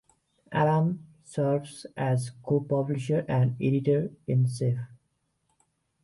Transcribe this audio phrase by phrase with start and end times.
[0.51, 4.79] Adams serves as co-publisher and editor-in-chief.